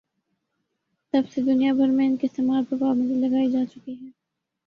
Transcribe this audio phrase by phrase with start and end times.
[1.13, 4.09] تب سے دنیا بھر میں ان کے استعمال پر پابندی لگائی جاچکی ہے